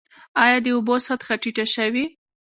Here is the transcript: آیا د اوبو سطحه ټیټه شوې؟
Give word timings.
آیا 0.43 0.57
د 0.63 0.67
اوبو 0.75 0.95
سطحه 1.07 1.35
ټیټه 1.41 1.65
شوې؟ 1.75 2.05